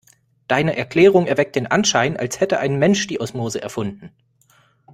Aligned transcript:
Deine 0.47 0.75
Erklärung 0.75 1.27
erweckt 1.27 1.55
den 1.55 1.67
Anschein, 1.67 2.17
als 2.17 2.39
hätte 2.39 2.59
ein 2.59 2.79
Mensch 2.79 3.05
die 3.05 3.21
Osmose 3.21 3.61
erfunden. 3.61 4.09